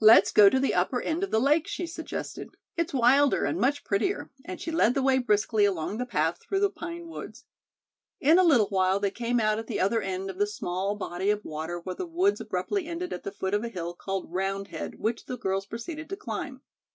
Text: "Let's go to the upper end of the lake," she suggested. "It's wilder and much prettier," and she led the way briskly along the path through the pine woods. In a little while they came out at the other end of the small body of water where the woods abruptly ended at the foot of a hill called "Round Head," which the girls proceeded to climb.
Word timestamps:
"Let's 0.00 0.32
go 0.32 0.48
to 0.48 0.58
the 0.58 0.72
upper 0.74 0.98
end 1.02 1.22
of 1.22 1.30
the 1.30 1.38
lake," 1.38 1.68
she 1.68 1.86
suggested. 1.86 2.48
"It's 2.78 2.94
wilder 2.94 3.44
and 3.44 3.58
much 3.60 3.84
prettier," 3.84 4.30
and 4.46 4.58
she 4.58 4.70
led 4.70 4.94
the 4.94 5.02
way 5.02 5.18
briskly 5.18 5.66
along 5.66 5.98
the 5.98 6.06
path 6.06 6.38
through 6.40 6.60
the 6.60 6.70
pine 6.70 7.08
woods. 7.08 7.44
In 8.18 8.38
a 8.38 8.42
little 8.44 8.68
while 8.68 8.98
they 8.98 9.10
came 9.10 9.38
out 9.38 9.58
at 9.58 9.66
the 9.66 9.78
other 9.78 10.00
end 10.00 10.30
of 10.30 10.38
the 10.38 10.46
small 10.46 10.94
body 10.96 11.28
of 11.28 11.44
water 11.44 11.80
where 11.80 11.96
the 11.96 12.06
woods 12.06 12.40
abruptly 12.40 12.86
ended 12.86 13.12
at 13.12 13.24
the 13.24 13.30
foot 13.30 13.52
of 13.52 13.62
a 13.62 13.68
hill 13.68 13.92
called 13.94 14.32
"Round 14.32 14.68
Head," 14.68 14.94
which 14.94 15.26
the 15.26 15.36
girls 15.36 15.66
proceeded 15.66 16.08
to 16.08 16.16
climb. 16.16 16.62